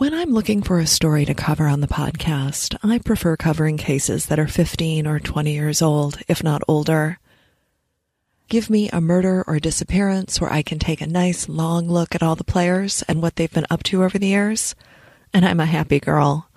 [0.00, 4.24] When I'm looking for a story to cover on the podcast, I prefer covering cases
[4.26, 7.18] that are 15 or 20 years old, if not older.
[8.48, 12.22] Give me a murder or disappearance where I can take a nice long look at
[12.22, 14.74] all the players and what they've been up to over the years,
[15.34, 16.48] and I'm a happy girl.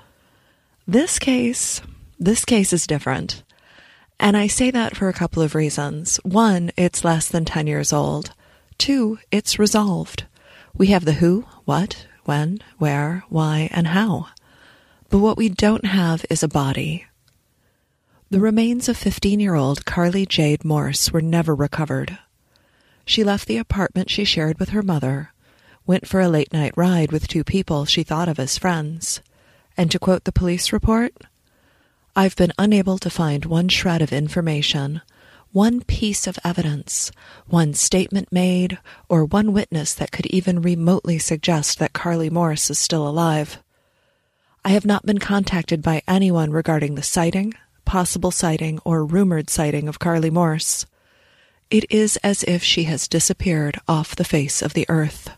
[0.88, 1.82] This case,
[2.18, 3.44] this case is different.
[4.22, 6.16] And I say that for a couple of reasons.
[6.24, 8.32] One, it's less than 10 years old.
[8.78, 10.28] Two, it's resolved.
[10.74, 14.28] We have the who, what, when, where, why, and how.
[15.10, 17.06] But what we don't have is a body.
[18.30, 22.18] The remains of 15 year old Carly Jade Morse were never recovered.
[23.06, 25.34] She left the apartment she shared with her mother,
[25.86, 29.22] went for a late night ride with two people she thought of as friends,
[29.78, 31.14] and to quote the police report,
[32.16, 35.02] I've been unable to find one shred of information
[35.54, 37.12] one piece of evidence,
[37.46, 42.80] one statement made, or one witness that could even remotely suggest that Carly Morse is
[42.80, 43.60] still alive.
[44.66, 47.54] I have not been contacted by anyone regarding the sighting,
[47.86, 50.88] possible sighting, or rumored sighting of Carly Morse.
[51.70, 55.30] It is as if she has disappeared off the face of the earth.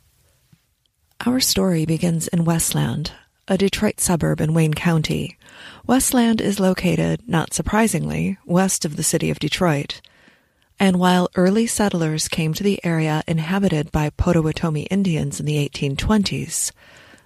[1.25, 3.11] Our story begins in Westland,
[3.47, 5.37] a Detroit suburb in Wayne County.
[5.85, 10.01] Westland is located, not surprisingly, west of the city of Detroit.
[10.79, 16.71] And while early settlers came to the area inhabited by Potawatomi Indians in the 1820s,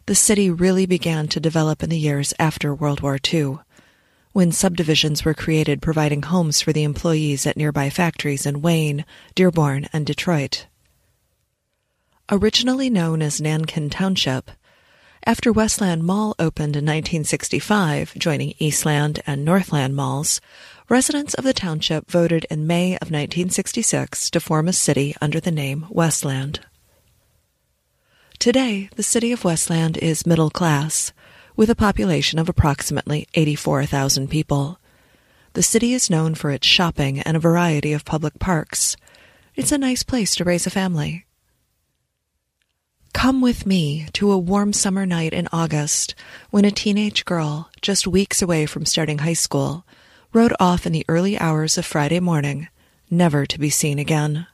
[0.08, 3.60] the city really began to develop in the years after World War II,
[4.34, 9.88] when subdivisions were created providing homes for the employees at nearby factories in Wayne, Dearborn,
[9.94, 10.68] and Detroit.
[12.32, 14.52] Originally known as Nankin Township,
[15.26, 20.40] after Westland Mall opened in 1965, joining Eastland and Northland malls,
[20.88, 25.52] residents of the township voted in May of 1966 to form a city under the
[25.52, 26.62] name Westland.
[28.40, 31.12] Today, the city of Westland is middle class,
[31.56, 34.80] with a population of approximately 84,000 people.
[35.54, 38.96] The city is known for its shopping and a variety of public parks.
[39.56, 41.26] It's a nice place to raise a family.
[43.14, 46.16] Come with me to a warm summer night in August
[46.52, 49.86] when a teenage girl, just weeks away from starting high school,
[50.32, 52.68] rode off in the early hours of Friday morning,
[53.10, 54.48] never to be seen again.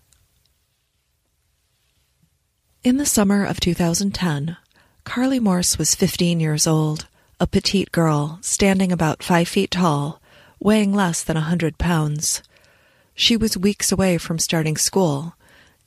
[2.83, 4.57] In the summer of 2010,
[5.03, 7.07] Carly Morse was 15 years old,
[7.39, 10.21] a petite girl, standing about five feet tall,
[10.59, 12.41] weighing less than a hundred pounds.
[13.13, 15.35] She was weeks away from starting school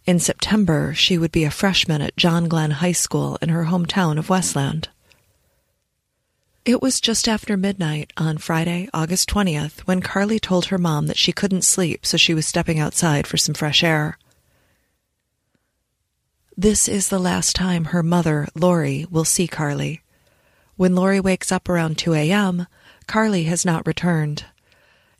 [0.09, 4.19] in September, she would be a freshman at John Glenn High School in her hometown
[4.19, 4.89] of Westland.
[6.65, 11.19] It was just after midnight on Friday, August 20th, when Carly told her mom that
[11.19, 14.17] she couldn't sleep, so she was stepping outside for some fresh air.
[16.57, 20.01] This is the last time her mother, Lori, will see Carly.
[20.77, 22.67] When Lori wakes up around 2 a.m.,
[23.07, 24.47] Carly has not returned.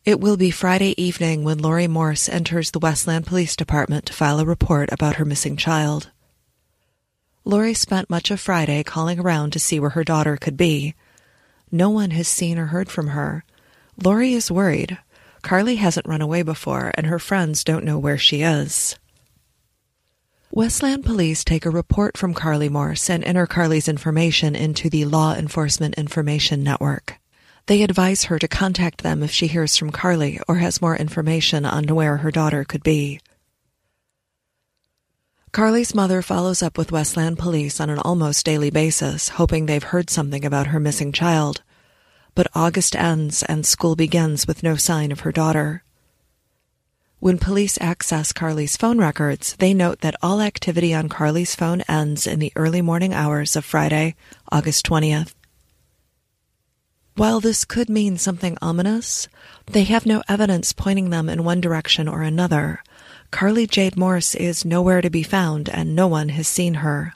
[0.09, 4.41] It will be Friday evening when Lori Morse enters the Westland Police Department to file
[4.41, 6.09] a report about her missing child.
[7.45, 10.95] Lori spent much of Friday calling around to see where her daughter could be.
[11.71, 13.45] No one has seen or heard from her.
[14.03, 14.97] Lori is worried.
[15.43, 18.97] Carly hasn't run away before, and her friends don't know where she is.
[20.51, 25.35] Westland police take a report from Carly Morse and enter Carly's information into the Law
[25.35, 27.21] Enforcement Information Network.
[27.69, 31.67] They advise her to contact them if she hears from Carly or has more information
[31.67, 33.21] on where her daughter could be.
[35.53, 40.09] Carly's mother follows up with Westland police on an almost daily basis, hoping they've heard
[40.09, 41.63] something about her missing child.
[42.35, 45.85] But August ends and school begins with no sign of her daughter.
[47.19, 52.27] When police access Carly's phone records, they note that all activity on Carly's phone ends
[52.27, 54.15] in the early morning hours of Friday,
[54.51, 55.35] August 20th.
[57.19, 59.27] While this could mean something ominous,
[59.67, 62.81] they have no evidence pointing them in one direction or another.
[63.33, 67.15] Carly Jade Morse is nowhere to be found, and no one has seen her.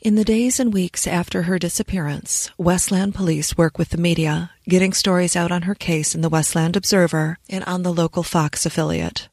[0.00, 4.94] In the days and weeks after her disappearance, Westland police work with the media, getting
[4.94, 9.28] stories out on her case in the Westland Observer and on the local Fox affiliate.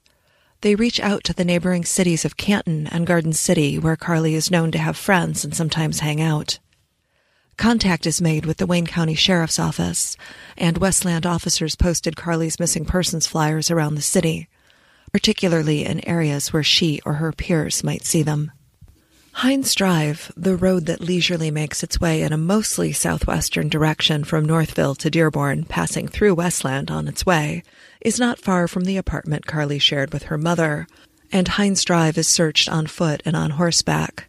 [0.59, 4.51] They reach out to the neighboring cities of Canton and Garden City, where Carly is
[4.51, 6.59] known to have friends and sometimes hang out.
[7.57, 10.15] Contact is made with the Wayne County Sheriff's Office,
[10.57, 14.47] and Westland officers posted Carly's missing persons flyers around the city,
[15.11, 18.51] particularly in areas where she or her peers might see them.
[19.31, 24.45] Hines Drive, the road that leisurely makes its way in a mostly southwestern direction from
[24.45, 27.63] Northville to Dearborn, passing through Westland on its way,
[28.01, 30.87] is not far from the apartment Carly shared with her mother,
[31.31, 34.27] and Hines Drive is searched on foot and on horseback.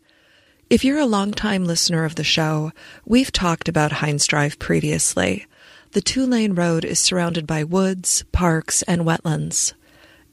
[0.70, 2.72] If you're a longtime listener of the show,
[3.06, 5.46] we've talked about Hines Drive previously.
[5.92, 9.72] The two lane road is surrounded by woods, parks, and wetlands.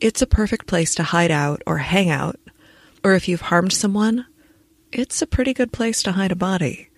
[0.01, 2.37] It's a perfect place to hide out or hang out.
[3.01, 4.25] Or if you've harmed someone,
[4.91, 6.89] it's a pretty good place to hide a body.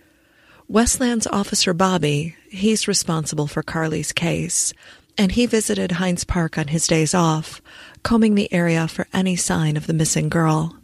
[0.67, 4.73] Westland's Officer Bobby, he's responsible for Carly's case,
[5.15, 7.61] and he visited Hines Park on his days off,
[8.01, 10.76] combing the area for any sign of the missing girl.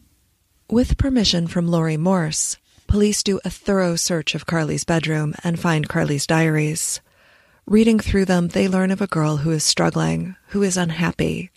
[0.74, 5.88] With permission from Lori Morse, police do a thorough search of Carly's bedroom and find
[5.88, 7.00] Carly's diaries.
[7.68, 11.52] Reading through them, they learn of a girl who is struggling, who is unhappy.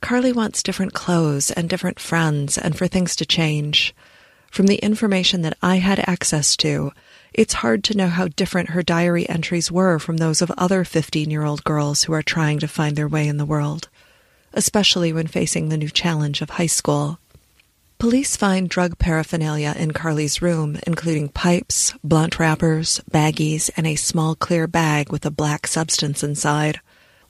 [0.00, 3.94] Carly wants different clothes and different friends and for things to change.
[4.50, 6.92] From the information that I had access to,
[7.34, 11.30] it's hard to know how different her diary entries were from those of other 15
[11.30, 13.90] year old girls who are trying to find their way in the world,
[14.54, 17.18] especially when facing the new challenge of high school.
[18.02, 24.34] Police find drug paraphernalia in Carly's room, including pipes, blunt wrappers, baggies, and a small
[24.34, 26.80] clear bag with a black substance inside.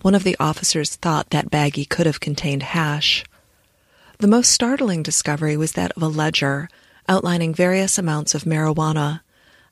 [0.01, 3.23] One of the officers thought that baggie could have contained hash.
[4.19, 6.71] The most startling discovery was that of a ledger
[7.07, 9.21] outlining various amounts of marijuana,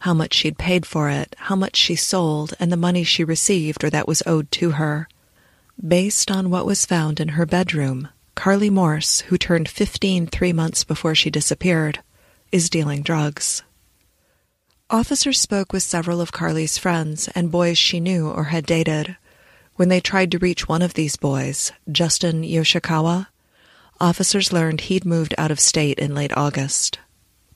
[0.01, 3.83] how much she'd paid for it, how much she sold, and the money she received
[3.83, 5.09] or that was owed to her.
[5.83, 10.85] Based on what was found in her bedroom, Carly Morse, who turned 15 three months
[10.85, 12.01] before she disappeared,
[12.53, 13.63] is dealing drugs.
[14.89, 19.17] Officers spoke with several of Carly's friends and boys she knew or had dated.
[19.77, 23.29] When they tried to reach one of these boys, Justin Yoshikawa,
[24.01, 26.99] officers learned he'd moved out of state in late August.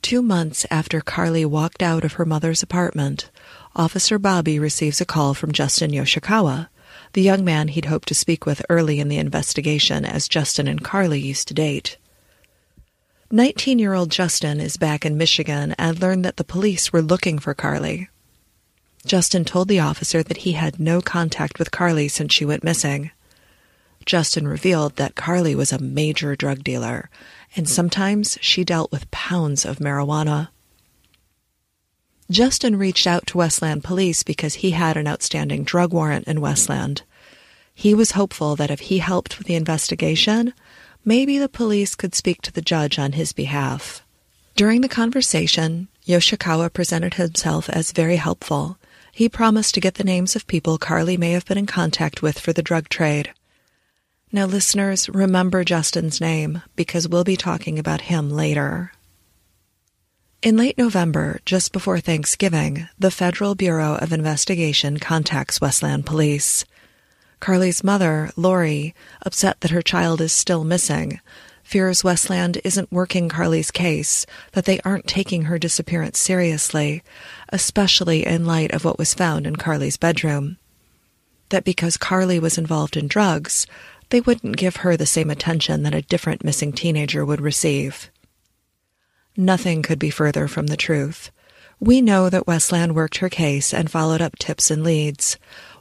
[0.01, 3.31] Two months after Carly walked out of her mother's apartment,
[3.75, 6.69] Officer Bobby receives a call from Justin Yoshikawa,
[7.15, 10.85] the young man he'd hoped to speak with early in the investigation as Justin and
[10.85, 11.97] Carly used to date.
[13.31, 17.39] 19 year old Justin is back in Michigan and learned that the police were looking
[17.39, 18.09] for Carly.
[19.07, 23.11] Justin told the officer that he had no contact with Carly since she went missing.
[24.05, 27.11] Justin revealed that Carly was a major drug dealer,
[27.55, 30.49] and sometimes she dealt with pounds of marijuana.
[32.31, 37.03] Justin reached out to Westland Police because he had an outstanding drug warrant in Westland.
[37.75, 40.55] He was hopeful that if he helped with the investigation,
[41.05, 44.03] maybe the police could speak to the judge on his behalf.
[44.57, 48.79] During the conversation, Yoshikawa presented himself as very helpful.
[49.13, 52.39] He promised to get the names of people Carly may have been in contact with
[52.39, 53.33] for the drug trade.
[54.33, 58.93] Now, listeners, remember Justin's name because we'll be talking about him later.
[60.45, 66.67] In late November, just before Thanksgiving, the Federal Bureau of Investigation contacts Westland Police.
[67.41, 71.19] Carly's mother, Lori, upset that her child is still missing,
[71.63, 77.03] fears Westland isn't working Carly's case, that they aren't taking her disappearance seriously,
[77.49, 80.59] especially in light of what was found in Carly's bedroom.
[81.49, 83.67] That because Carly was involved in drugs,
[84.11, 88.11] they wouldn't give her the same attention that a different missing teenager would receive.
[89.37, 91.33] Nothing could be further from the truth.
[91.81, 95.39] We know that Westland worked her case and followed up tips and leads.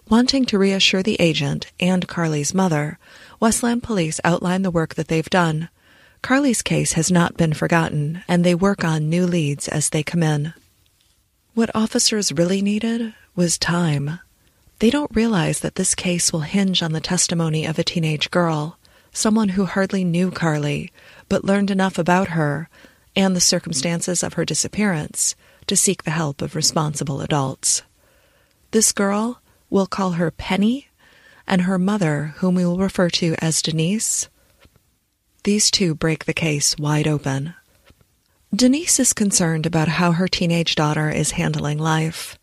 [0.09, 2.97] Wanting to reassure the agent and Carly's mother,
[3.39, 5.69] Westland police outline the work that they've done.
[6.23, 10.23] Carly's case has not been forgotten, and they work on new leads as they come
[10.23, 10.53] in.
[11.53, 14.19] What officers really needed was time.
[14.79, 18.79] They don't realize that this case will hinge on the testimony of a teenage girl,
[19.11, 20.91] someone who hardly knew Carly,
[21.29, 22.67] but learned enough about her
[23.15, 25.35] and the circumstances of her disappearance
[25.67, 27.83] to seek the help of responsible adults.
[28.71, 30.89] This girl, we'll call her Penny,
[31.47, 34.29] and her mother, whom we will refer to as Denise,
[35.43, 37.53] these two break the case wide open.
[38.55, 42.37] Denise is concerned about how her teenage daughter is handling life.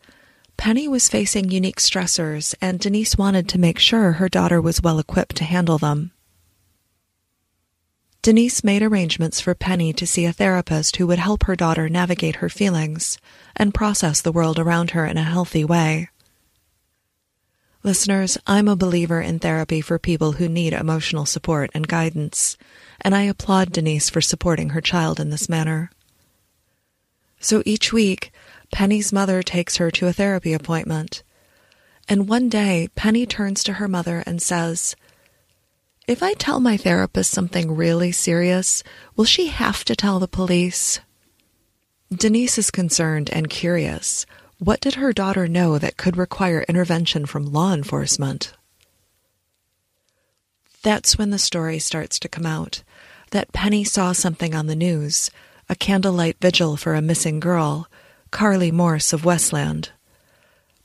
[0.55, 4.99] Penny was facing unique stressors, and Denise wanted to make sure her daughter was well
[4.99, 6.11] equipped to handle them.
[8.21, 12.35] Denise made arrangements for Penny to see a therapist who would help her daughter navigate
[12.35, 13.17] her feelings
[13.55, 16.07] and process the world around her in a healthy way.
[17.81, 22.57] Listeners, I'm a believer in therapy for people who need emotional support and guidance,
[23.01, 25.89] and I applaud Denise for supporting her child in this manner.
[27.39, 28.31] So each week,
[28.71, 31.23] Penny's mother takes her to a therapy appointment.
[32.07, 34.95] And one day, Penny turns to her mother and says,
[36.07, 38.83] if I tell my therapist something really serious,
[39.15, 40.99] will she have to tell the police?
[42.13, 44.25] Denise is concerned and curious.
[44.59, 48.53] What did her daughter know that could require intervention from law enforcement?
[50.83, 52.83] That's when the story starts to come out
[53.31, 55.31] that Penny saw something on the news
[55.69, 57.87] a candlelight vigil for a missing girl,
[58.29, 59.91] Carly Morse of Westland.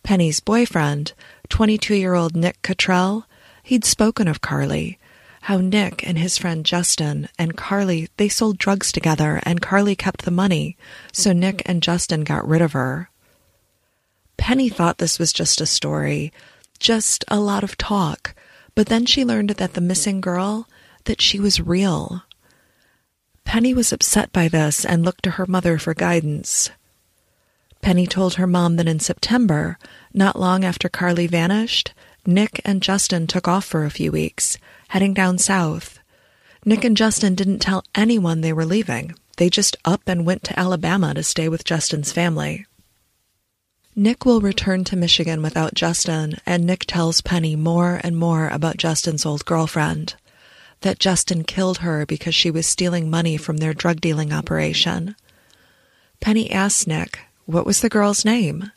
[0.05, 1.13] Penny's boyfriend,
[1.49, 3.27] 22 year old Nick Cottrell,
[3.65, 4.97] he'd spoken of Carly,
[5.47, 10.25] how Nick and his friend Justin and Carly, they sold drugs together and Carly kept
[10.25, 10.77] the money,
[11.13, 11.39] so mm-hmm.
[11.39, 13.11] Nick and Justin got rid of her.
[14.37, 16.33] Penny thought this was just a story,
[16.81, 18.35] just a lot of talk,
[18.75, 20.69] but then she learned that the missing girl,
[21.05, 22.25] that she was real.
[23.45, 26.71] Penny was upset by this and looked to her mother for guidance.
[27.83, 29.79] Penny told her mom that in September,
[30.13, 31.95] not long after Carly vanished,
[32.27, 35.99] Nick and Justin took off for a few weeks, heading down south.
[36.65, 39.15] Nick and Justin didn't tell anyone they were leaving.
[39.37, 42.67] They just up and went to Alabama to stay with Justin's family.
[43.95, 48.77] Nick will return to Michigan without Justin, and Nick tells Penny more and more about
[48.77, 50.17] Justin's old girlfriend.
[50.83, 55.17] That Justin killed her because she was stealing money from their drug dealing operation.
[56.21, 58.71] Penny asks Nick, what was the girl's name?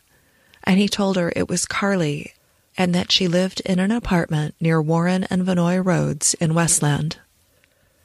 [0.64, 2.32] And he told her it was Carly,
[2.80, 7.18] and that she lived in an apartment near Warren and Venoy Roads in Westland.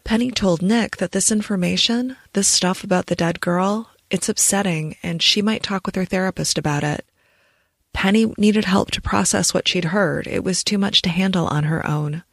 [0.03, 5.24] Penny told Nick that this information, this stuff about the dead girl, it's upsetting, and
[5.24, 7.05] she might talk with her therapist about it.
[7.94, 10.27] Penny needed help to process what she'd heard.
[10.27, 12.24] It was too much to handle on her own.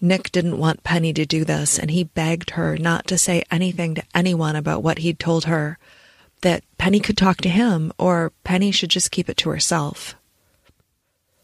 [0.00, 3.94] Nick didn't want Penny to do this, and he begged her not to say anything
[3.94, 5.78] to anyone about what he'd told her,
[6.40, 10.16] that Penny could talk to him, or Penny should just keep it to herself.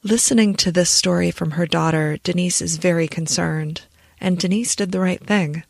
[0.06, 3.86] Listening to this story from her daughter, Denise is very concerned,
[4.20, 5.62] and Denise did the right thing.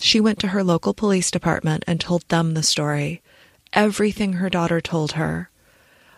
[0.00, 3.22] She went to her local police department and told them the story
[3.72, 5.50] everything her daughter told her.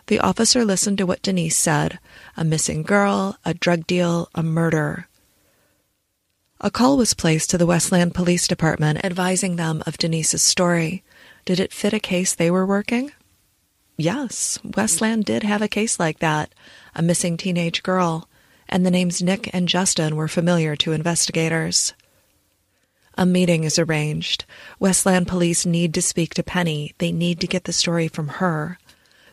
[0.07, 1.99] The officer listened to what Denise said
[2.35, 5.07] a missing girl, a drug deal, a murder.
[6.61, 11.03] A call was placed to the Westland Police Department advising them of Denise's story.
[11.45, 13.11] Did it fit a case they were working?
[13.99, 16.53] Yes, Westland did have a case like that
[16.95, 18.29] a missing teenage girl,
[18.69, 21.93] and the names Nick and Justin were familiar to investigators.
[23.15, 24.45] A meeting is arranged.
[24.79, 26.93] Westland police need to speak to Penny.
[26.99, 28.79] They need to get the story from her.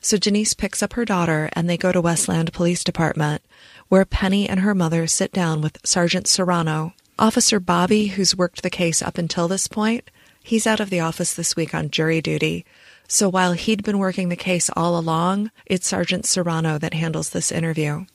[0.00, 3.42] So Denise picks up her daughter and they go to Westland Police Department,
[3.86, 6.92] where Penny and her mother sit down with Sergeant Serrano.
[7.20, 10.10] Officer Bobby, who's worked the case up until this point,
[10.42, 12.66] he's out of the office this week on jury duty.
[13.08, 17.52] So while he'd been working the case all along, it's Sergeant Serrano that handles this
[17.52, 18.06] interview.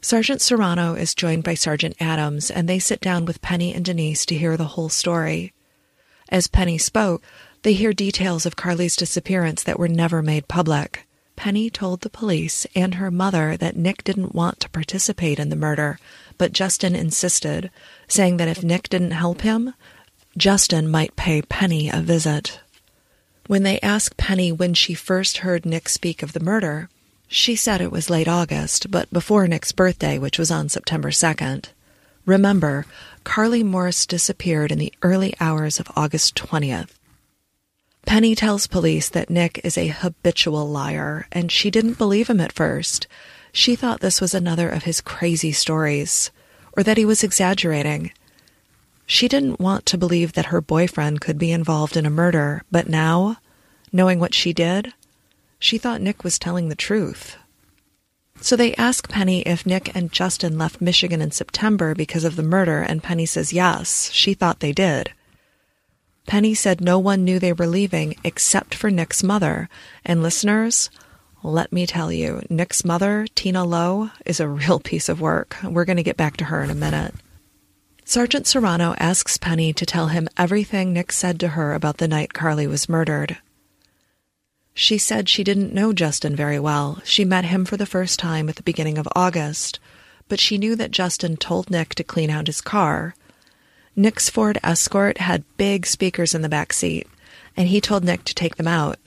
[0.00, 4.26] Sergeant Serrano is joined by Sergeant Adams, and they sit down with Penny and Denise
[4.26, 5.52] to hear the whole story.
[6.28, 7.22] As Penny spoke,
[7.62, 11.06] they hear details of Carly's disappearance that were never made public.
[11.36, 15.56] Penny told the police and her mother that Nick didn't want to participate in the
[15.56, 16.00] murder,
[16.36, 17.70] but Justin insisted,
[18.08, 19.72] saying that if Nick didn't help him,
[20.36, 22.58] Justin might pay Penny a visit.
[23.52, 26.88] When they asked Penny when she first heard Nick speak of the murder,
[27.28, 31.66] she said it was late August, but before Nick's birthday, which was on September 2nd.
[32.24, 32.86] Remember,
[33.24, 36.92] Carly Morris disappeared in the early hours of August 20th.
[38.06, 42.54] Penny tells police that Nick is a habitual liar, and she didn't believe him at
[42.54, 43.06] first.
[43.52, 46.30] She thought this was another of his crazy stories,
[46.74, 48.12] or that he was exaggerating.
[49.04, 52.88] She didn't want to believe that her boyfriend could be involved in a murder, but
[52.88, 53.36] now,
[53.92, 54.94] knowing what she did,
[55.58, 57.36] she thought Nick was telling the truth.
[58.40, 62.42] So they ask Penny if Nick and Justin left Michigan in September because of the
[62.42, 65.12] murder, and Penny says yes, she thought they did.
[66.26, 69.68] Penny said no one knew they were leaving except for Nick's mother.
[70.04, 70.90] And listeners,
[71.42, 75.56] let me tell you, Nick's mother, Tina Lowe, is a real piece of work.
[75.62, 77.14] We're going to get back to her in a minute.
[78.04, 82.32] Sergeant Serrano asks Penny to tell him everything Nick said to her about the night
[82.32, 83.38] Carly was murdered.
[84.74, 87.00] She said she didn't know Justin very well.
[87.04, 89.78] She met him for the first time at the beginning of August,
[90.28, 93.14] but she knew that Justin told Nick to clean out his car.
[93.94, 97.06] Nick's Ford Escort had big speakers in the back seat,
[97.54, 98.98] and he told Nick to take them out.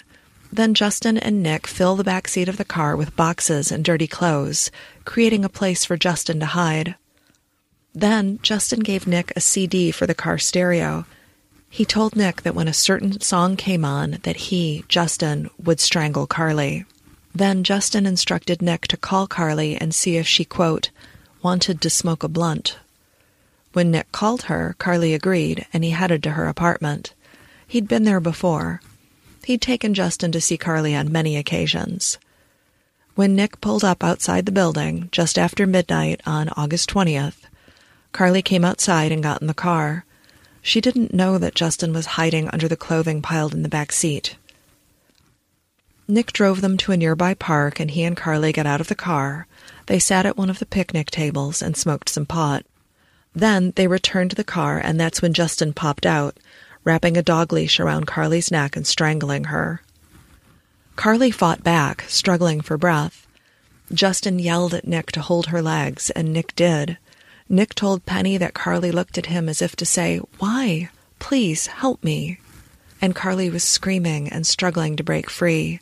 [0.51, 4.07] Then Justin and Nick fill the back seat of the car with boxes and dirty
[4.07, 4.69] clothes,
[5.03, 6.95] creating a place for Justin to hide.
[7.93, 11.05] Then Justin gave Nick a CD for the car stereo,
[11.75, 16.25] he told Nick that when a certain song came on that he, Justin, would strangle
[16.25, 16.85] Carly.
[17.33, 20.89] Then Justin instructed Nick to call Carly and see if she, quote,
[21.43, 22.79] wanted to smoke a blunt.
[23.73, 27.13] When Nick called her, Carly agreed, and he headed to her apartment.
[27.67, 28.79] He'd been there before.
[29.43, 32.17] He'd taken Justin to see Carly on many occasions.
[33.15, 37.41] When Nick pulled up outside the building, just after midnight on August 20th,
[38.13, 40.05] Carly came outside and got in the car.
[40.65, 44.35] She didn't know that Justin was hiding under the clothing piled in the back seat.
[46.07, 48.95] Nick drove them to a nearby park and he and Carly got out of the
[48.95, 49.45] car.
[49.85, 52.65] They sat at one of the picnic tables and smoked some pot.
[53.35, 56.35] Then they returned to the car and that's when Justin popped out,
[56.83, 59.83] wrapping a dog leash around Carly's neck and strangling her.
[60.95, 63.27] Carly fought back, struggling for breath.
[63.93, 66.97] Justin yelled at Nick to hold her legs, and Nick did.
[67.47, 70.89] Nick told Penny that Carly looked at him as if to say, Why?
[71.19, 72.39] Please help me.
[73.01, 75.79] And Carly was screaming and struggling to break free.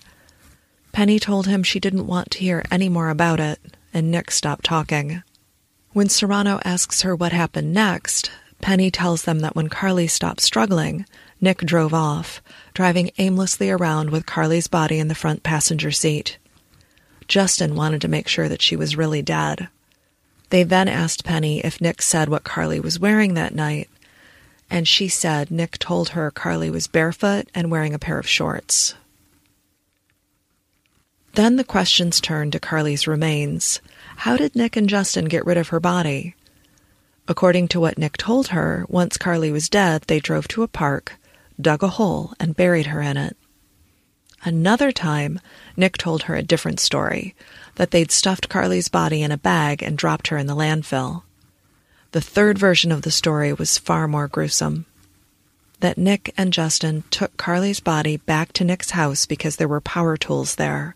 [0.91, 3.59] Penny told him she didn't want to hear any more about it,
[3.93, 5.23] and Nick stopped talking.
[5.93, 8.29] When Serrano asks her what happened next,
[8.61, 11.05] Penny tells them that when Carly stopped struggling,
[11.39, 12.41] Nick drove off,
[12.73, 16.37] driving aimlessly around with Carly's body in the front passenger seat.
[17.27, 19.69] Justin wanted to make sure that she was really dead.
[20.53, 23.89] They then asked Penny if Nick said what Carly was wearing that night,
[24.69, 28.93] and she said Nick told her Carly was barefoot and wearing a pair of shorts.
[31.33, 33.81] Then the questions turned to Carly's remains.
[34.17, 36.35] How did Nick and Justin get rid of her body?
[37.27, 41.13] According to what Nick told her, once Carly was dead, they drove to a park,
[41.59, 43.35] dug a hole, and buried her in it.
[44.43, 45.39] Another time,
[45.75, 47.33] Nick told her a different story
[47.75, 51.23] that they'd stuffed Carly's body in a bag and dropped her in the landfill.
[52.11, 54.85] The third version of the story was far more gruesome
[55.83, 60.15] that Nick and Justin took Carly's body back to Nick's house because there were power
[60.15, 60.95] tools there.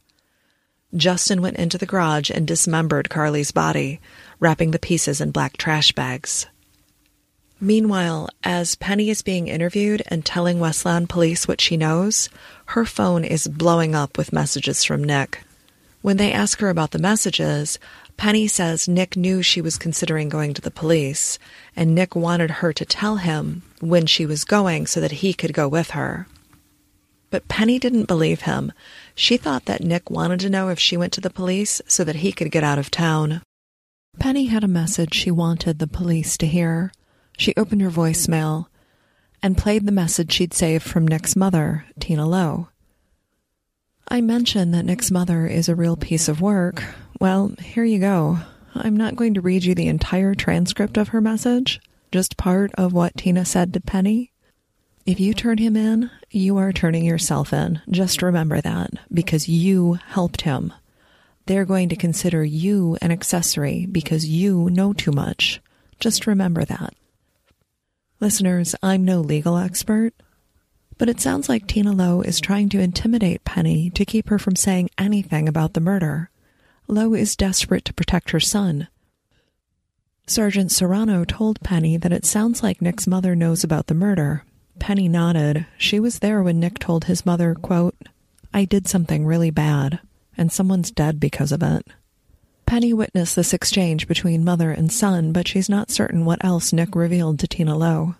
[0.95, 3.99] Justin went into the garage and dismembered Carly's body,
[4.39, 6.47] wrapping the pieces in black trash bags.
[7.59, 12.29] Meanwhile, as Penny is being interviewed and telling Westland police what she knows,
[12.67, 15.41] her phone is blowing up with messages from Nick.
[16.01, 17.79] When they ask her about the messages,
[18.17, 21.37] Penny says Nick knew she was considering going to the police,
[21.75, 25.53] and Nick wanted her to tell him when she was going so that he could
[25.53, 26.27] go with her.
[27.29, 28.71] But Penny didn't believe him.
[29.13, 32.17] She thought that Nick wanted to know if she went to the police so that
[32.17, 33.41] he could get out of town.
[34.19, 36.91] Penny had a message she wanted the police to hear.
[37.37, 38.67] She opened her voicemail
[39.43, 42.69] and played the message she'd saved from Nick's mother, Tina Lowe.
[44.09, 46.81] I mentioned that Nick's mother is a real piece of work.
[47.19, 48.39] Well, here you go.
[48.73, 52.93] I'm not going to read you the entire transcript of her message, just part of
[52.93, 54.31] what Tina said to Penny.
[55.05, 57.81] If you turn him in, you are turning yourself in.
[57.89, 60.71] Just remember that, because you helped him.
[61.45, 65.61] They're going to consider you an accessory because you know too much.
[65.99, 66.93] Just remember that.
[68.21, 70.13] Listeners, I'm no legal expert,
[70.97, 74.55] but it sounds like Tina Lowe is trying to intimidate Penny to keep her from
[74.55, 76.29] saying anything about the murder.
[76.87, 78.87] Lowe is desperate to protect her son.
[80.25, 84.43] Sergeant Serrano told Penny that it sounds like Nick's mother knows about the murder,
[84.79, 85.65] Penny nodded.
[85.77, 87.95] She was there when Nick told his mother, quote,
[88.53, 89.99] I did something really bad,
[90.37, 91.87] and someone's dead because of it.
[92.65, 96.95] Penny witnessed this exchange between mother and son, but she's not certain what else Nick
[96.95, 98.15] revealed to Tina Lowe.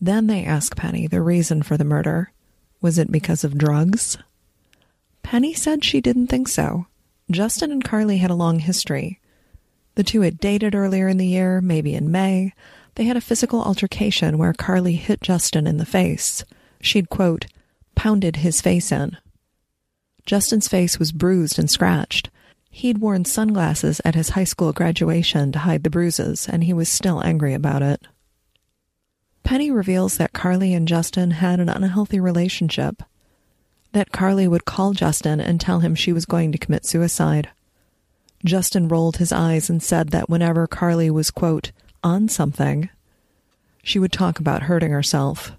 [0.00, 2.32] Then they ask Penny the reason for the murder.
[2.80, 4.18] Was it because of drugs?
[5.22, 6.86] Penny said she didn't think so.
[7.30, 9.20] Justin and Carly had a long history.
[9.96, 12.52] The two had dated earlier in the year, maybe in May,
[12.96, 16.44] they had a physical altercation where Carly hit Justin in the face.
[16.80, 17.46] She'd, quote,
[17.94, 19.16] pounded his face in.
[20.24, 22.30] Justin's face was bruised and scratched.
[22.70, 26.88] He'd worn sunglasses at his high school graduation to hide the bruises, and he was
[26.88, 28.06] still angry about it.
[29.46, 33.00] Penny reveals that Carly and Justin had an unhealthy relationship.
[33.92, 37.50] That Carly would call Justin and tell him she was going to commit suicide.
[38.44, 41.70] Justin rolled his eyes and said that whenever Carly was, quote,
[42.02, 42.90] on something,
[43.84, 45.52] she would talk about hurting herself.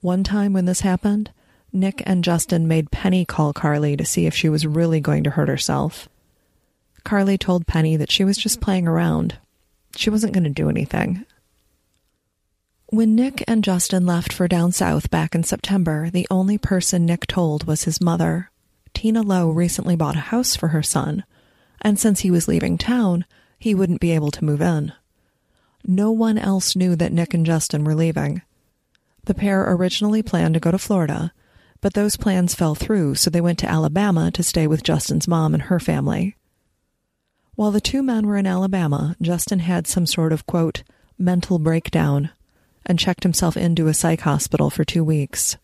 [0.00, 1.30] One time when this happened,
[1.72, 5.30] Nick and Justin made Penny call Carly to see if she was really going to
[5.30, 6.08] hurt herself.
[7.04, 9.36] Carly told Penny that she was just playing around.
[9.94, 11.24] She wasn't going to do anything.
[12.92, 17.24] When Nick and Justin left for down south back in September, the only person Nick
[17.28, 18.50] told was his mother.
[18.94, 21.22] Tina Lowe recently bought a house for her son,
[21.80, 23.26] and since he was leaving town,
[23.60, 24.92] he wouldn't be able to move in.
[25.86, 28.42] No one else knew that Nick and Justin were leaving.
[29.22, 31.32] The pair originally planned to go to Florida,
[31.80, 35.54] but those plans fell through, so they went to Alabama to stay with Justin's mom
[35.54, 36.34] and her family.
[37.54, 40.82] While the two men were in Alabama, Justin had some sort of, quote,
[41.16, 42.30] mental breakdown
[42.86, 45.56] and checked himself into a psych hospital for two weeks.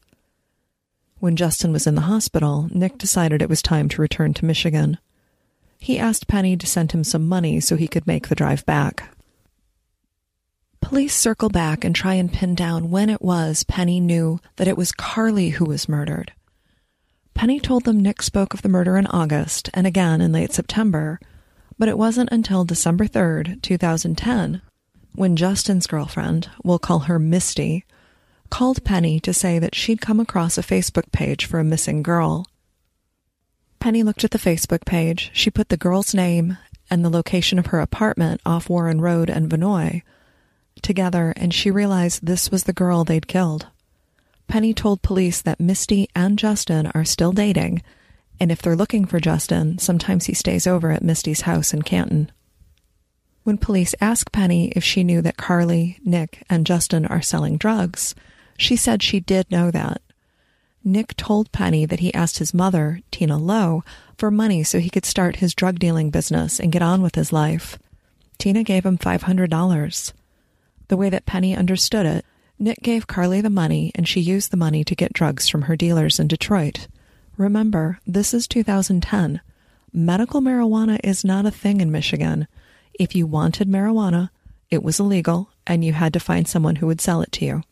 [1.19, 4.99] When Justin was in the hospital, Nick decided it was time to return to Michigan.
[5.79, 9.15] He asked Penny to send him some money so he could make the drive back.
[10.81, 14.77] Police circle back and try and pin down when it was Penny knew that it
[14.77, 16.33] was Carly who was murdered.
[17.35, 21.19] Penny told them Nick spoke of the murder in August and again in late September,
[21.79, 24.63] but it wasn't until December 3rd, 2010,
[25.17, 27.85] when Justin's girlfriend, we'll call her Misty,
[28.51, 32.47] called Penny to say that she'd come across a Facebook page for a missing girl.
[33.81, 35.31] Penny looked at the Facebook page.
[35.33, 36.59] She put the girl's name
[36.91, 40.03] and the location of her apartment off Warren Road and Venoy
[40.83, 43.67] together, and she realized this was the girl they'd killed.
[44.49, 47.83] Penny told police that Misty and Justin are still dating,
[48.39, 52.31] and if they're looking for Justin, sometimes he stays over at Misty's house in Canton.
[53.47, 58.13] When police asked Penny if she knew that Carly, Nick, and Justin are selling drugs,
[58.59, 60.03] she said she did know that.
[60.83, 63.85] Nick told Penny that he asked his mother, Tina Lowe,
[64.19, 67.33] for money so he could start his drug dealing business and get on with his
[67.33, 67.79] life.
[68.37, 70.13] Tina gave him $500.
[70.89, 72.25] The way that Penny understood it,
[72.59, 75.77] Nick gave Carly the money and she used the money to get drugs from her
[75.77, 76.89] dealers in Detroit.
[77.37, 79.41] Remember, this is 2010.
[79.93, 82.49] Medical marijuana is not a thing in Michigan.
[82.99, 84.31] If you wanted marijuana,
[84.71, 87.63] it was illegal and you had to find someone who would sell it to you.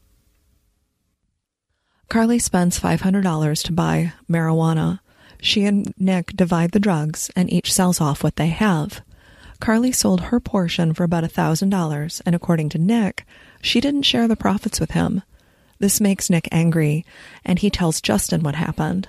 [2.09, 5.01] Carly spends $500 to buy marijuana.
[5.41, 9.03] She and Nick divide the drugs and each sells off what they have.
[9.61, 13.25] Carly sold her portion for about $1,000, and according to Nick,
[13.63, 15.23] she didn't share the profits with him.
[15.79, 17.05] This makes Nick angry,
[17.45, 19.09] and he tells Justin what happened.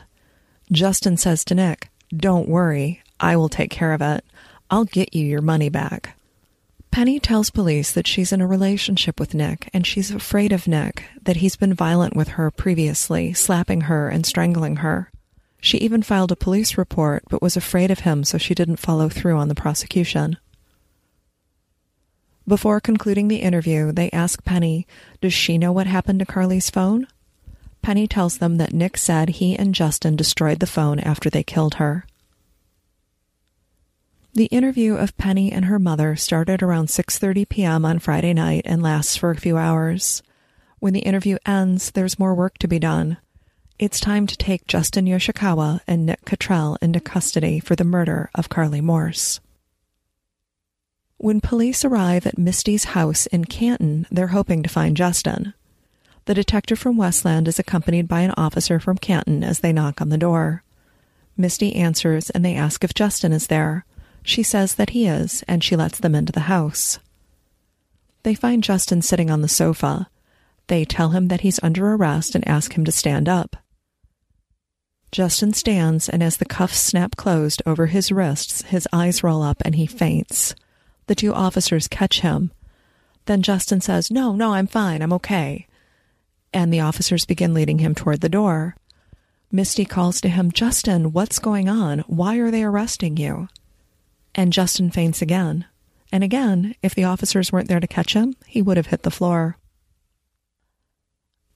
[0.71, 4.23] Justin says to Nick, Don't worry, I will take care of it.
[4.69, 6.17] I'll get you your money back.
[6.91, 11.03] Penny tells police that she's in a relationship with Nick and she's afraid of Nick,
[11.21, 15.11] that he's been violent with her previously, slapping her and strangling her.
[15.59, 19.09] She even filed a police report but was afraid of him so she didn't follow
[19.09, 20.37] through on the prosecution.
[22.47, 24.87] Before concluding the interview, they ask Penny,
[25.19, 27.07] does she know what happened to Carly's phone?
[27.81, 31.75] Penny tells them that Nick said he and Justin destroyed the phone after they killed
[31.75, 32.05] her.
[34.35, 37.85] The interview of Penny and her mother started around 6:30 p.m.
[37.85, 40.21] on Friday night and lasts for a few hours.
[40.79, 43.15] When the interview ends, there's more work to be done.
[43.79, 48.49] It's time to take Justin Yoshikawa and Nick Cottrell into custody for the murder of
[48.49, 49.39] Carly Morse.
[51.15, 55.53] When police arrive at Misty's house in Canton, they're hoping to find Justin.
[56.25, 60.09] The detective from Westland is accompanied by an officer from Canton as they knock on
[60.09, 60.61] the door.
[61.37, 63.85] Misty answers and they ask if Justin is there.
[64.25, 66.97] She says that he is, and she lets them into the house.
[68.23, 70.09] They find Justin sitting on the sofa.
[70.65, 73.55] They tell him that he's under arrest and ask him to stand up.
[75.11, 79.61] Justin stands, and as the cuffs snap closed over his wrists, his eyes roll up
[79.63, 80.55] and he faints.
[81.05, 82.51] The two officers catch him.
[83.25, 85.03] Then Justin says, No, no, I'm fine.
[85.03, 85.67] I'm okay.
[86.51, 88.75] And the officers begin leading him toward the door.
[89.51, 91.99] Misty calls to him, Justin, what's going on?
[92.07, 93.49] Why are they arresting you?
[94.35, 95.65] And Justin faints again.
[96.11, 99.11] And again, if the officers weren't there to catch him, he would have hit the
[99.11, 99.57] floor.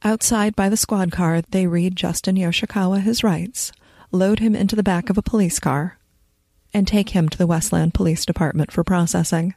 [0.01, 3.73] Outside by the squad car, they read Justin Yoshikawa his rights,
[4.11, 5.99] load him into the back of a police car,
[6.73, 9.55] and take him to the Westland Police Department for processing.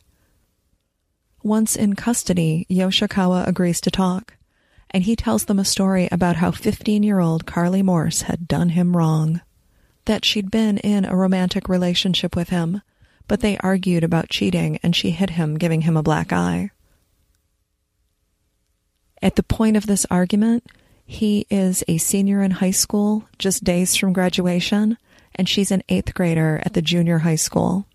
[1.45, 4.35] Once in custody, Yoshikawa agrees to talk,
[4.91, 8.71] and he tells them a story about how 15 year old Carly Morse had done
[8.71, 9.41] him wrong.
[10.07, 12.83] That she'd been in a romantic relationship with him,
[13.33, 16.71] but they argued about cheating and she hit him, giving him a black eye.
[19.23, 20.67] At the point of this argument,
[21.07, 24.99] he is a senior in high school, just days from graduation,
[25.35, 27.87] and she's an eighth grader at the junior high school.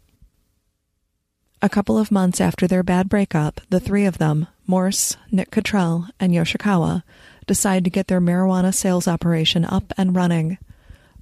[1.62, 6.08] A couple of months after their bad breakup, the three of them, Morse, Nick Cottrell,
[6.20, 7.04] and Yoshikawa,
[7.46, 10.58] decide to get their marijuana sales operation up and running.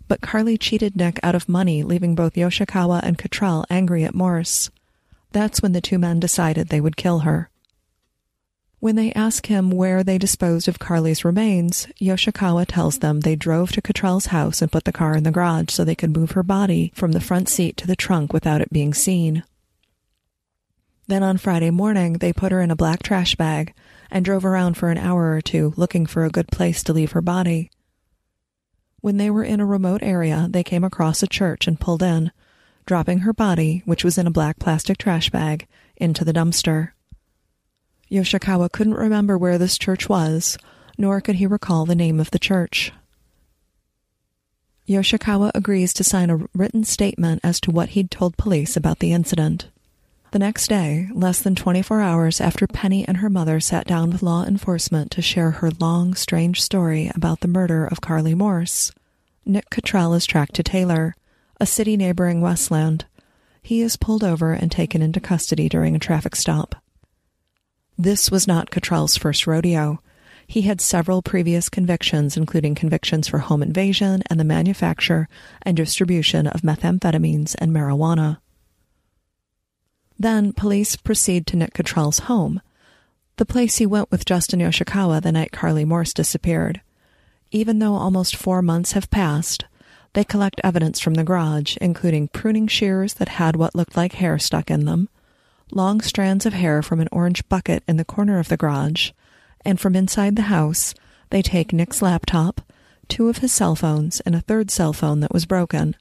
[0.07, 4.69] But Carly cheated Nick out of money, leaving both Yoshikawa and Cottrell angry at Morse.
[5.31, 7.49] That's when the two men decided they would kill her.
[8.79, 13.71] When they ask him where they disposed of Carly's remains, Yoshikawa tells them they drove
[13.71, 16.43] to Cottrell's house and put the car in the garage so they could move her
[16.43, 19.43] body from the front seat to the trunk without it being seen.
[21.07, 23.73] Then on Friday morning, they put her in a black trash bag
[24.11, 27.13] and drove around for an hour or two looking for a good place to leave
[27.13, 27.71] her body.
[29.05, 32.31] When they were in a remote area, they came across a church and pulled in,
[32.87, 36.89] dropping her body, which was in a black plastic trash bag, into the dumpster.
[38.09, 40.57] Yoshikawa couldn't remember where this church was,
[40.97, 42.93] nor could he recall the name of the church.
[44.89, 49.13] Yoshikawa agrees to sign a written statement as to what he'd told police about the
[49.13, 49.69] incident.
[50.31, 54.21] The next day, less than 24 hours after Penny and her mother sat down with
[54.23, 58.91] law enforcement to share her long, strange story about the murder of Carly Morse,
[59.45, 61.15] Nick Cottrell is tracked to Taylor,
[61.61, 63.05] a city neighboring Westland.
[63.61, 66.75] He is pulled over and taken into custody during a traffic stop.
[67.97, 70.01] This was not Cottrell's first rodeo.
[70.47, 75.29] He had several previous convictions, including convictions for home invasion and the manufacture
[75.61, 78.39] and distribution of methamphetamines and marijuana.
[80.17, 82.61] Then police proceed to Nick Cottrell's home,
[83.37, 86.81] the place he went with Justin Yoshikawa the night Carly Morse disappeared.
[87.51, 89.65] Even though almost four months have passed,
[90.13, 94.39] they collect evidence from the garage, including pruning shears that had what looked like hair
[94.39, 95.09] stuck in them,
[95.71, 99.11] long strands of hair from an orange bucket in the corner of the garage,
[99.65, 100.93] and from inside the house,
[101.31, 102.61] they take Nick's laptop,
[103.09, 105.97] two of his cell phones, and a third cell phone that was broken.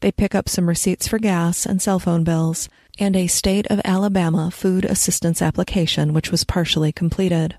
[0.00, 3.80] They pick up some receipts for gas and cell phone bills, and a state of
[3.84, 7.56] Alabama food assistance application which was partially completed.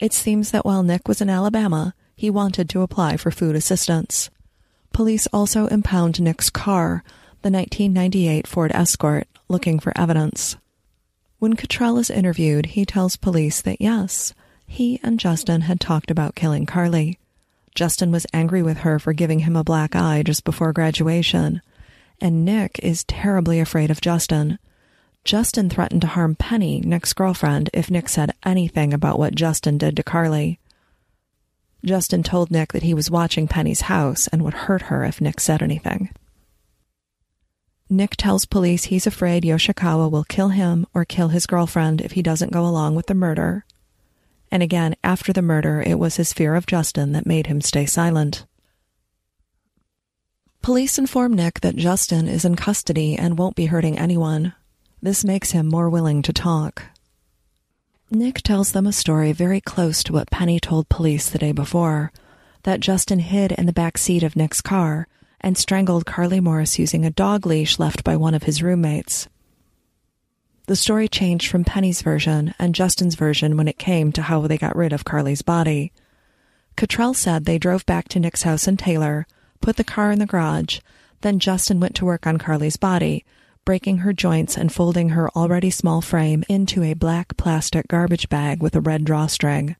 [0.00, 4.30] It seems that while Nick was in Alabama, he wanted to apply for food assistance.
[4.92, 7.02] Police also impound Nick's car,
[7.42, 10.56] the 1998 Ford Escort, looking for evidence.
[11.38, 14.34] When Cottrell is interviewed, he tells police that yes,
[14.66, 17.18] he and Justin had talked about killing Carly.
[17.74, 21.60] Justin was angry with her for giving him a black eye just before graduation,
[22.20, 24.58] and Nick is terribly afraid of Justin.
[25.24, 29.96] Justin threatened to harm Penny, Nick's girlfriend, if Nick said anything about what Justin did
[29.96, 30.58] to Carly.
[31.82, 35.40] Justin told Nick that he was watching Penny's house and would hurt her if Nick
[35.40, 36.10] said anything.
[37.88, 42.22] Nick tells police he's afraid Yoshikawa will kill him or kill his girlfriend if he
[42.22, 43.64] doesn't go along with the murder.
[44.50, 47.86] And again, after the murder, it was his fear of Justin that made him stay
[47.86, 48.46] silent.
[50.62, 54.54] Police inform Nick that Justin is in custody and won't be hurting anyone,
[55.04, 56.84] this makes him more willing to talk.
[58.10, 62.10] Nick tells them a story very close to what Penny told police the day before
[62.62, 65.06] that Justin hid in the back seat of Nick's car
[65.42, 69.28] and strangled Carly Morris using a dog leash left by one of his roommates.
[70.68, 74.56] The story changed from Penny's version and Justin's version when it came to how they
[74.56, 75.92] got rid of Carly's body.
[76.78, 79.26] Cottrell said they drove back to Nick's house in Taylor,
[79.60, 80.80] put the car in the garage,
[81.20, 83.26] then Justin went to work on Carly's body,
[83.64, 88.62] breaking her joints and folding her already small frame into a black plastic garbage bag
[88.62, 89.76] with a red drawstring.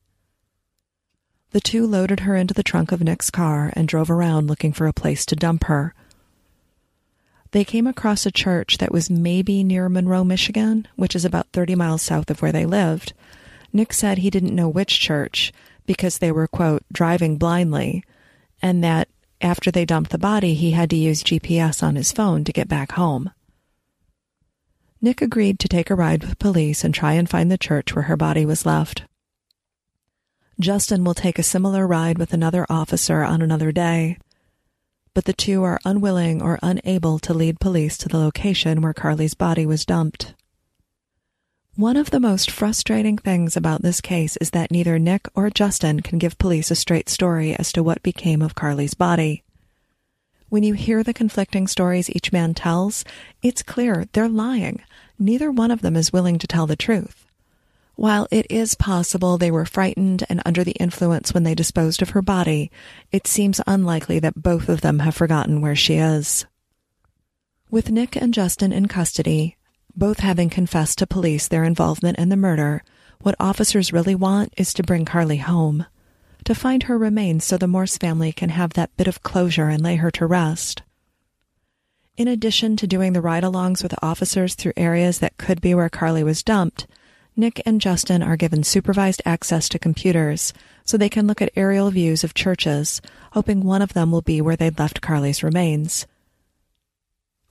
[1.51, 4.87] The two loaded her into the trunk of Nick's car and drove around looking for
[4.87, 5.93] a place to dump her.
[7.51, 11.75] They came across a church that was maybe near Monroe, Michigan, which is about 30
[11.75, 13.13] miles south of where they lived.
[13.71, 15.53] Nick said he didn't know which church
[15.85, 18.03] because they were, quote, driving blindly,
[18.61, 19.07] and that
[19.39, 22.67] after they dumped the body, he had to use GPS on his phone to get
[22.67, 23.31] back home.
[25.01, 28.03] Nick agreed to take a ride with police and try and find the church where
[28.03, 29.03] her body was left.
[30.59, 34.17] Justin will take a similar ride with another officer on another day,
[35.13, 39.33] but the two are unwilling or unable to lead police to the location where Carly's
[39.33, 40.33] body was dumped.
[41.75, 45.99] One of the most frustrating things about this case is that neither Nick or Justin
[45.99, 49.43] can give police a straight story as to what became of Carly's body.
[50.49, 53.03] When you hear the conflicting stories each man tells,
[53.41, 54.81] it's clear they're lying.
[55.17, 57.25] Neither one of them is willing to tell the truth.
[57.95, 62.11] While it is possible they were frightened and under the influence when they disposed of
[62.11, 62.69] her body,
[63.11, 66.45] it seems unlikely that both of them have forgotten where she is.
[67.71, 69.57] With Nick and Justin in custody,
[69.95, 72.83] both having confessed to police their involvement in the murder,
[73.21, 75.85] what officers really want is to bring Carly home
[76.45, 79.83] to find her remains so the Morse family can have that bit of closure and
[79.83, 80.81] lay her to rest.
[82.17, 85.89] In addition to doing the ride alongs with officers through areas that could be where
[85.89, 86.87] Carly was dumped,
[87.35, 90.53] Nick and Justin are given supervised access to computers
[90.85, 93.01] so they can look at aerial views of churches,
[93.33, 96.07] hoping one of them will be where they'd left Carly's remains.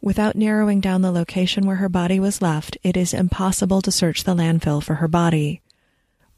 [0.00, 4.24] Without narrowing down the location where her body was left, it is impossible to search
[4.24, 5.60] the landfill for her body.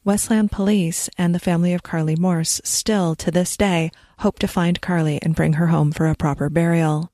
[0.07, 3.91] Westland police and the family of Carly Morse still, to this day,
[4.21, 7.11] hope to find Carly and bring her home for a proper burial.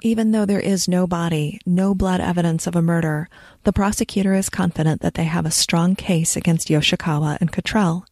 [0.00, 3.28] Even though there is no body, no blood evidence of a murder,
[3.64, 8.06] the prosecutor is confident that they have a strong case against Yoshikawa and Cottrell.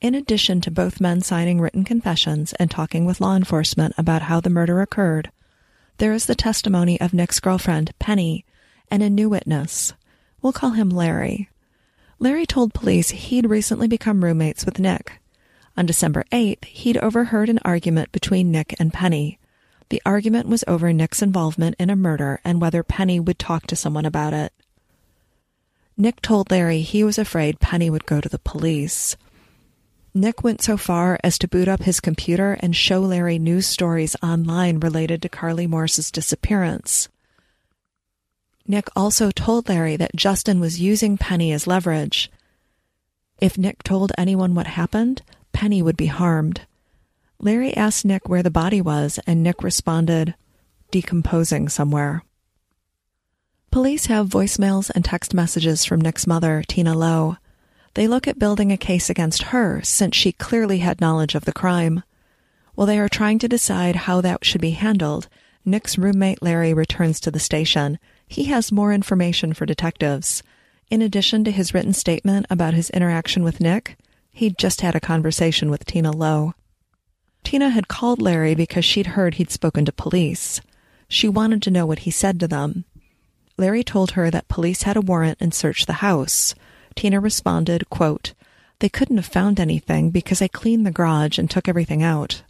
[0.00, 4.40] In addition to both men signing written confessions and talking with law enforcement about how
[4.40, 5.30] the murder occurred,
[5.98, 8.46] there is the testimony of Nick's girlfriend, Penny,
[8.90, 9.92] and a new witness.
[10.40, 11.50] We'll call him Larry,
[12.18, 15.20] Larry told police he'd recently become roommates with Nick.
[15.76, 19.38] On December 8th, he'd overheard an argument between Nick and Penny.
[19.90, 23.76] The argument was over Nick's involvement in a murder and whether Penny would talk to
[23.76, 24.52] someone about it.
[25.98, 29.16] Nick told Larry he was afraid Penny would go to the police.
[30.14, 34.16] Nick went so far as to boot up his computer and show Larry news stories
[34.22, 37.10] online related to Carly Morse's disappearance.
[38.68, 42.30] Nick also told Larry that Justin was using Penny as leverage.
[43.38, 46.62] If Nick told anyone what happened, Penny would be harmed.
[47.38, 50.34] Larry asked Nick where the body was, and Nick responded,
[50.90, 52.24] decomposing somewhere.
[53.70, 57.36] Police have voicemails and text messages from Nick's mother, Tina Lowe.
[57.94, 61.52] They look at building a case against her since she clearly had knowledge of the
[61.52, 62.02] crime.
[62.74, 65.28] While they are trying to decide how that should be handled,
[65.64, 67.98] Nick's roommate Larry returns to the station.
[68.26, 70.42] He has more information for detectives.
[70.90, 73.96] In addition to his written statement about his interaction with Nick,
[74.32, 76.54] he'd just had a conversation with Tina Lowe.
[77.44, 80.60] Tina had called Larry because she'd heard he'd spoken to police.
[81.08, 82.84] She wanted to know what he said to them.
[83.56, 86.54] Larry told her that police had a warrant and searched the house.
[86.94, 88.34] Tina responded, quote,
[88.80, 92.42] They couldn't have found anything because I cleaned the garage and took everything out.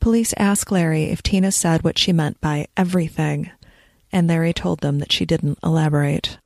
[0.00, 3.52] Police asked Larry if Tina said what she meant by everything,
[4.12, 6.38] and Larry told them that she didn't elaborate.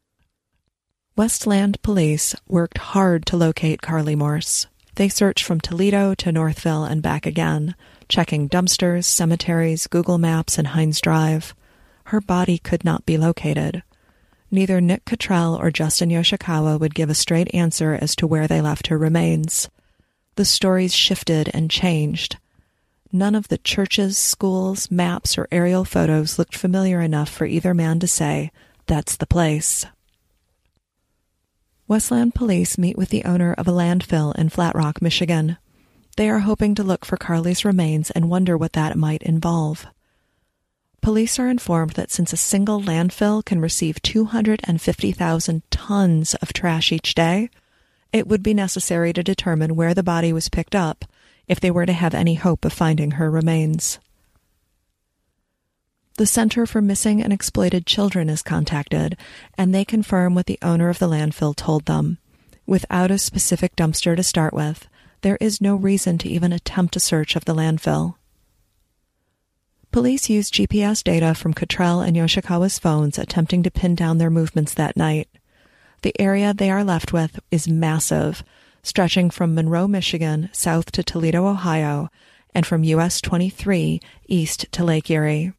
[1.16, 4.66] Westland police worked hard to locate Carly Morse.
[4.96, 7.74] They searched from Toledo to Northville and back again,
[8.08, 11.54] checking dumpsters, cemeteries, Google Maps, and Hines Drive.
[12.04, 13.82] Her body could not be located.
[14.50, 18.60] Neither Nick Cottrell or Justin Yoshikawa would give a straight answer as to where they
[18.60, 19.68] left her remains.
[20.36, 22.36] The stories shifted and changed.
[23.12, 28.00] None of the churches, schools, maps, or aerial photos looked familiar enough for either man
[28.00, 28.50] to say,
[28.86, 29.86] that's the place.
[31.88, 35.56] Westland police meet with the owner of a landfill in Flat Rock, Michigan.
[36.16, 39.86] They are hoping to look for Carly's remains and wonder what that might involve.
[41.00, 47.14] Police are informed that since a single landfill can receive 250,000 tons of trash each
[47.14, 47.50] day,
[48.12, 51.04] it would be necessary to determine where the body was picked up
[51.48, 53.98] if they were to have any hope of finding her remains.
[56.18, 59.18] The Center for Missing and Exploited Children is contacted,
[59.58, 62.16] and they confirm what the owner of the landfill told them.
[62.66, 64.88] Without a specific dumpster to start with,
[65.20, 68.14] there is no reason to even attempt a search of the landfill.
[69.92, 74.74] Police used GPS data from Cottrell and Yoshikawa's phones attempting to pin down their movements
[74.74, 75.28] that night.
[76.02, 78.42] The area they are left with is massive,
[78.86, 82.08] stretching from Monroe, Michigan, south to Toledo, Ohio,
[82.54, 85.52] and from US 23 east to Lake Erie.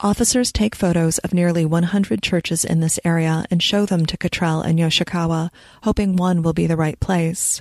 [0.00, 4.62] Officers take photos of nearly 100 churches in this area and show them to Cottrell
[4.62, 5.50] and Yoshikawa,
[5.82, 7.60] hoping one will be the right place.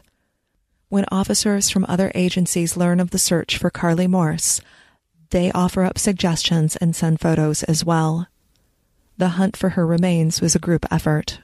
[0.88, 4.62] When officers from other agencies learn of the search for Carly Morse,
[5.32, 8.28] they offer up suggestions and send photos as well.
[9.18, 11.42] The hunt for her remains was a group effort.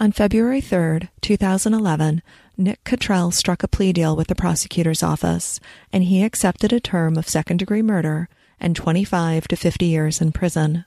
[0.00, 2.22] On February 3, 2011,
[2.56, 5.60] Nick Cottrell struck a plea deal with the prosecutor's office,
[5.92, 10.32] and he accepted a term of second degree murder and 25 to 50 years in
[10.32, 10.86] prison.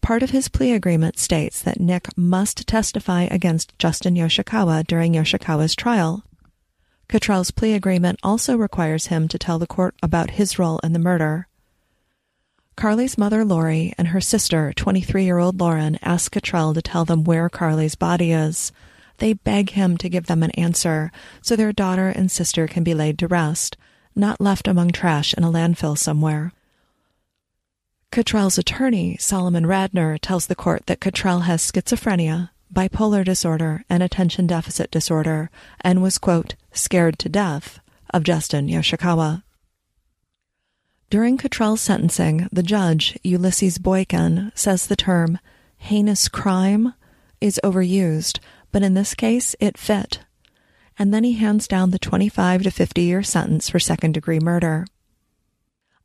[0.00, 5.76] Part of his plea agreement states that Nick must testify against Justin Yoshikawa during Yoshikawa's
[5.76, 6.24] trial.
[7.08, 10.98] Cottrell's plea agreement also requires him to tell the court about his role in the
[10.98, 11.46] murder.
[12.78, 17.24] Carly's mother, Lori, and her sister, 23 year old Lauren, ask Cottrell to tell them
[17.24, 18.70] where Carly's body is.
[19.16, 21.10] They beg him to give them an answer
[21.42, 23.76] so their daughter and sister can be laid to rest,
[24.14, 26.52] not left among trash in a landfill somewhere.
[28.12, 34.46] Cottrell's attorney, Solomon Radner, tells the court that Cottrell has schizophrenia, bipolar disorder, and attention
[34.46, 39.42] deficit disorder, and was, quote, scared to death of Justin Yoshikawa.
[41.10, 45.38] During Cottrell's sentencing, the judge, Ulysses Boykin, says the term
[45.78, 46.92] heinous crime
[47.40, 48.40] is overused,
[48.72, 50.20] but in this case it fit.
[50.98, 54.86] And then he hands down the 25 to 50 year sentence for second degree murder.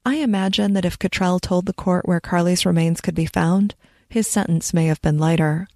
[0.05, 3.75] I imagine that if Cottrell told the court where Carly's remains could be found,
[4.07, 5.67] his sentence may have been lighter.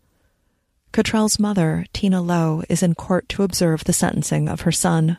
[0.93, 5.17] Cottrell's mother, Tina Lowe, is in court to observe the sentencing of her son.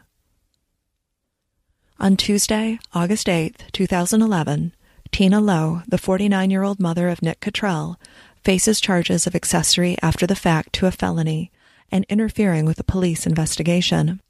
[2.01, 4.73] On Tuesday, August 8, 2011,
[5.11, 7.99] Tina Lowe, the 49 year old mother of Nick Cottrell,
[8.45, 11.51] faces charges of accessory after the fact to a felony
[11.91, 14.21] and interfering with a police investigation.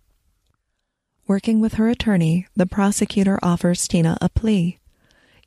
[1.27, 4.79] Working with her attorney, the prosecutor offers Tina a plea.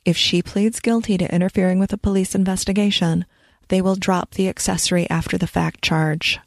[0.04, 3.24] If she pleads guilty to interfering with a police investigation,
[3.66, 6.38] they will drop the accessory after the fact charge.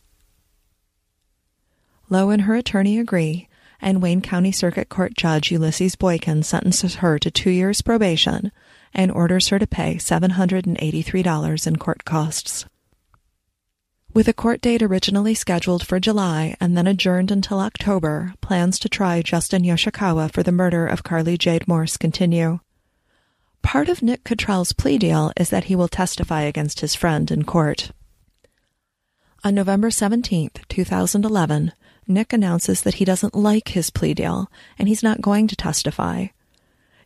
[2.10, 3.50] Lowe and her attorney agree,
[3.82, 8.52] and Wayne County Circuit Court Judge Ulysses Boykin sentences her to two years probation
[8.94, 12.66] and orders her to pay $783 in court costs.
[14.14, 18.88] With a court date originally scheduled for July and then adjourned until October, plans to
[18.88, 22.62] try Justin Yoshikawa for the murder of Carly Jade Morse continue.
[23.62, 27.44] Part of Nick Cottrell's plea deal is that he will testify against his friend in
[27.44, 27.92] court.
[29.44, 31.74] On November 17, 2011,
[32.08, 36.28] Nick announces that he doesn't like his plea deal and he's not going to testify.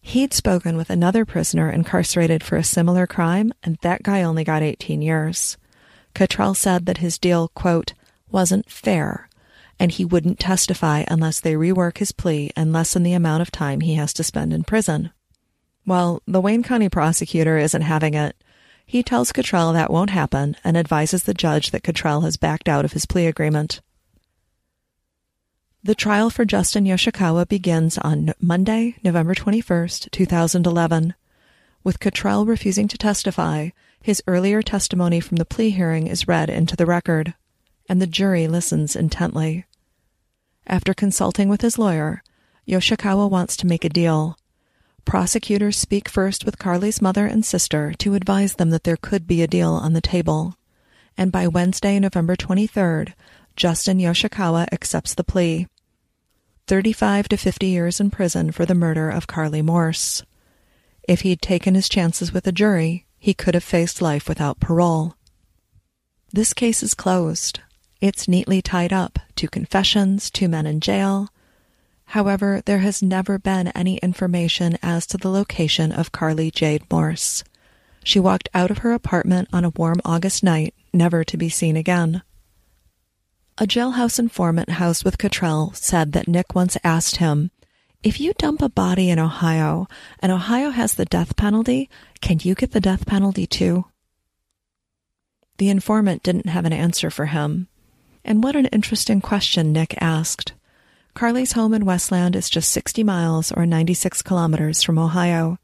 [0.02, 4.64] He'd spoken with another prisoner incarcerated for a similar crime, and that guy only got
[4.64, 5.58] 18 years.
[6.16, 7.93] Cottrell said that his deal, quote,
[8.32, 9.30] wasn't fair,
[9.80, 13.82] and he wouldn't testify unless they rework his plea and lessen the amount of time
[13.82, 15.12] he has to spend in prison.
[15.86, 18.36] Well, the Wayne County prosecutor isn't having it.
[18.86, 22.86] He tells Cottrell that won't happen and advises the judge that Cottrell has backed out
[22.86, 23.82] of his plea agreement.
[25.82, 31.14] The trial for Justin Yoshikawa begins on Monday, November 21st, 2011.
[31.86, 33.70] With Cottrell refusing to testify,
[34.02, 37.34] his earlier testimony from the plea hearing is read into the record,
[37.88, 39.64] and the jury listens intently.
[40.68, 42.24] After consulting with his lawyer,
[42.68, 44.38] Yoshikawa wants to make a deal.
[45.06, 49.42] Prosecutors speak first with Carly's mother and sister to advise them that there could be
[49.42, 50.56] a deal on the table.
[51.18, 53.14] And by Wednesday, November 23rd,
[53.60, 55.68] Justin Yoshikawa accepts the plea
[56.68, 60.24] 35 to 50 years in prison for the murder of Carly Morse.
[61.10, 65.18] If he'd taken his chances with a jury, he could have faced life without parole.
[66.32, 67.60] This case is closed.
[67.99, 71.28] It's neatly tied up two confessions, two men in jail.
[72.05, 77.43] However, there has never been any information as to the location of Carly Jade Morse.
[78.05, 81.76] She walked out of her apartment on a warm August night, never to be seen
[81.76, 82.22] again.
[83.62, 87.51] A jailhouse informant housed with Cottrell said that Nick once asked him,
[88.01, 89.86] If you dump a body in Ohio
[90.22, 91.89] and Ohio has the death penalty,
[92.22, 93.84] can you get the death penalty too?
[95.57, 97.68] The informant didn't have an answer for him.
[98.24, 100.53] And what an interesting question Nick asked.
[101.14, 105.57] Carly's home in Westland is just 60 miles or 96 kilometers from Ohio.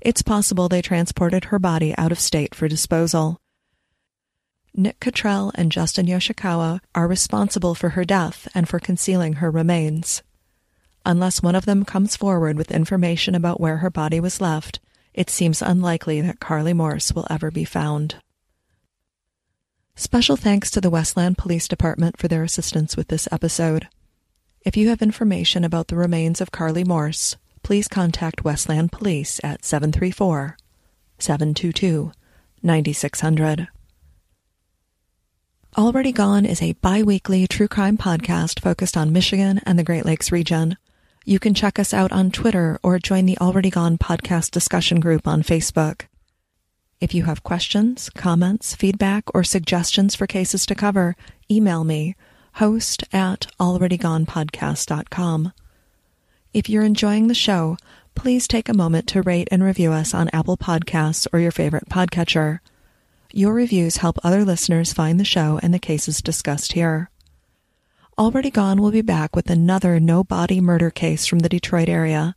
[0.00, 3.40] It's possible they transported her body out of state for disposal.
[4.78, 10.22] Nick Cottrell and Justin Yoshikawa are responsible for her death and for concealing her remains.
[11.06, 14.78] Unless one of them comes forward with information about where her body was left,
[15.14, 18.16] it seems unlikely that Carly Morse will ever be found.
[19.94, 23.88] Special thanks to the Westland Police Department for their assistance with this episode.
[24.60, 29.64] If you have information about the remains of Carly Morse, please contact Westland Police at
[29.64, 30.58] 734
[31.18, 32.12] 722
[32.62, 33.68] 9600.
[35.76, 40.06] Already Gone is a bi weekly true crime podcast focused on Michigan and the Great
[40.06, 40.78] Lakes region.
[41.26, 45.28] You can check us out on Twitter or join the Already Gone podcast discussion group
[45.28, 46.06] on Facebook.
[46.98, 51.14] If you have questions, comments, feedback, or suggestions for cases to cover,
[51.50, 52.16] email me,
[52.54, 55.52] host at alreadygonepodcast.com.
[56.54, 57.76] If you're enjoying the show,
[58.14, 61.90] please take a moment to rate and review us on Apple Podcasts or your favorite
[61.90, 62.60] podcatcher.
[63.36, 67.10] Your reviews help other listeners find the show and the cases discussed here.
[68.18, 72.34] Already Gone will be back with another no body murder case from the Detroit area.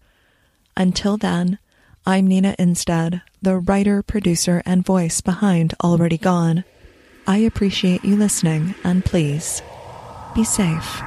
[0.76, 1.58] Until then,
[2.06, 6.66] I'm Nina Innsted, the writer, producer, and voice behind Already Gone.
[7.26, 9.62] I appreciate you listening, and please
[10.36, 11.02] be safe.